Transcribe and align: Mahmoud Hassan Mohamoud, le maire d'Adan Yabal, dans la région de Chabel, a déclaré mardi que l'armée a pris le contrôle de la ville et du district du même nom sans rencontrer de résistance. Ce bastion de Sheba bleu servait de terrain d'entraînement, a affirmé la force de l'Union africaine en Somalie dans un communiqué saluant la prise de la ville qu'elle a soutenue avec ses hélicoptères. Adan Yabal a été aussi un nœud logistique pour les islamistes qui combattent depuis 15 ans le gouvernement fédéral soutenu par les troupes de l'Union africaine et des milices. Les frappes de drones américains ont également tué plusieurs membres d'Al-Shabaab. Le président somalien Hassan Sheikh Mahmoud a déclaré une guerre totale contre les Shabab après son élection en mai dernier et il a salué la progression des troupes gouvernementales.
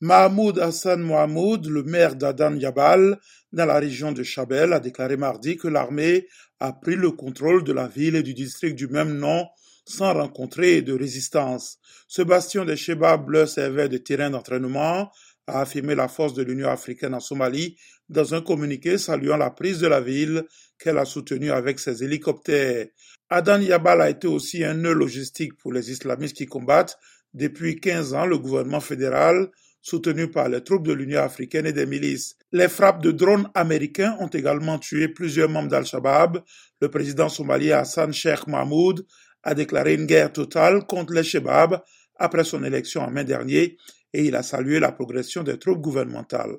Mahmoud 0.00 0.60
Hassan 0.60 1.00
Mohamoud, 1.02 1.66
le 1.66 1.82
maire 1.82 2.14
d'Adan 2.14 2.54
Yabal, 2.54 3.18
dans 3.52 3.66
la 3.66 3.80
région 3.80 4.12
de 4.12 4.22
Chabel, 4.22 4.72
a 4.72 4.78
déclaré 4.78 5.16
mardi 5.16 5.56
que 5.56 5.66
l'armée 5.66 6.28
a 6.60 6.72
pris 6.72 6.94
le 6.94 7.10
contrôle 7.10 7.64
de 7.64 7.72
la 7.72 7.88
ville 7.88 8.14
et 8.14 8.22
du 8.22 8.32
district 8.32 8.76
du 8.76 8.86
même 8.86 9.18
nom 9.18 9.48
sans 9.84 10.14
rencontrer 10.14 10.82
de 10.82 10.92
résistance. 10.92 11.78
Ce 12.06 12.22
bastion 12.22 12.64
de 12.64 12.76
Sheba 12.76 13.16
bleu 13.16 13.46
servait 13.46 13.88
de 13.88 13.98
terrain 13.98 14.30
d'entraînement, 14.30 15.10
a 15.48 15.62
affirmé 15.62 15.96
la 15.96 16.06
force 16.06 16.34
de 16.34 16.44
l'Union 16.44 16.68
africaine 16.68 17.14
en 17.14 17.20
Somalie 17.20 17.76
dans 18.08 18.34
un 18.34 18.40
communiqué 18.40 18.98
saluant 18.98 19.36
la 19.36 19.50
prise 19.50 19.80
de 19.80 19.88
la 19.88 20.00
ville 20.00 20.44
qu'elle 20.78 20.98
a 20.98 21.06
soutenue 21.06 21.50
avec 21.50 21.80
ses 21.80 22.04
hélicoptères. 22.04 22.86
Adan 23.30 23.60
Yabal 23.60 24.00
a 24.00 24.10
été 24.10 24.28
aussi 24.28 24.62
un 24.62 24.74
nœud 24.74 24.92
logistique 24.92 25.58
pour 25.58 25.72
les 25.72 25.90
islamistes 25.90 26.36
qui 26.36 26.46
combattent 26.46 26.98
depuis 27.34 27.80
15 27.80 28.14
ans 28.14 28.26
le 28.26 28.38
gouvernement 28.38 28.80
fédéral 28.80 29.50
soutenu 29.88 30.28
par 30.28 30.48
les 30.48 30.62
troupes 30.62 30.86
de 30.86 30.92
l'Union 30.92 31.20
africaine 31.20 31.66
et 31.66 31.72
des 31.72 31.86
milices. 31.86 32.36
Les 32.52 32.68
frappes 32.68 33.02
de 33.02 33.10
drones 33.10 33.48
américains 33.54 34.16
ont 34.20 34.28
également 34.28 34.78
tué 34.78 35.08
plusieurs 35.08 35.48
membres 35.48 35.68
d'Al-Shabaab. 35.68 36.42
Le 36.80 36.88
président 36.88 37.28
somalien 37.28 37.78
Hassan 37.78 38.12
Sheikh 38.12 38.46
Mahmoud 38.46 39.06
a 39.42 39.54
déclaré 39.54 39.94
une 39.94 40.06
guerre 40.06 40.32
totale 40.32 40.86
contre 40.86 41.14
les 41.14 41.22
Shabab 41.22 41.80
après 42.16 42.44
son 42.44 42.64
élection 42.64 43.02
en 43.02 43.10
mai 43.10 43.24
dernier 43.24 43.78
et 44.12 44.24
il 44.24 44.36
a 44.36 44.42
salué 44.42 44.80
la 44.80 44.92
progression 44.92 45.42
des 45.42 45.58
troupes 45.58 45.80
gouvernementales. 45.80 46.56